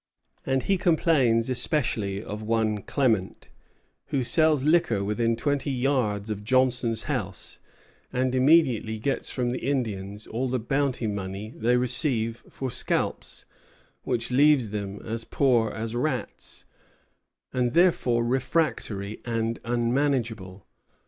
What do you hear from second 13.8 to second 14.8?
"which leaves